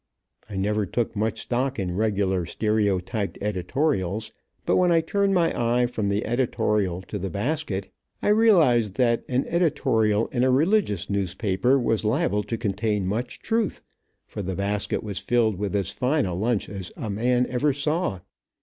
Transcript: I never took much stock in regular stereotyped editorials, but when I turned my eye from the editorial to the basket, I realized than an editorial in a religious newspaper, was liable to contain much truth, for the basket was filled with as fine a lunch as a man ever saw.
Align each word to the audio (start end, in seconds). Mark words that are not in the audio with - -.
I 0.49 0.55
never 0.55 0.87
took 0.87 1.15
much 1.15 1.41
stock 1.41 1.77
in 1.77 1.95
regular 1.95 2.47
stereotyped 2.47 3.37
editorials, 3.39 4.31
but 4.65 4.77
when 4.77 4.91
I 4.91 4.99
turned 5.01 5.35
my 5.35 5.55
eye 5.81 5.85
from 5.85 6.09
the 6.09 6.25
editorial 6.25 7.03
to 7.03 7.19
the 7.19 7.29
basket, 7.29 7.87
I 8.19 8.29
realized 8.29 8.95
than 8.95 9.21
an 9.29 9.45
editorial 9.45 10.25
in 10.29 10.43
a 10.43 10.49
religious 10.49 11.07
newspaper, 11.07 11.77
was 11.79 12.03
liable 12.03 12.41
to 12.45 12.57
contain 12.57 13.05
much 13.05 13.41
truth, 13.43 13.81
for 14.25 14.41
the 14.41 14.55
basket 14.55 15.03
was 15.03 15.19
filled 15.19 15.57
with 15.59 15.75
as 15.75 15.91
fine 15.91 16.25
a 16.25 16.33
lunch 16.33 16.67
as 16.67 16.91
a 16.97 17.11
man 17.11 17.45
ever 17.47 17.71
saw. 17.71 18.21